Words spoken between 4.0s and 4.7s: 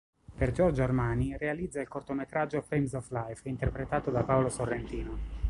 da Paolo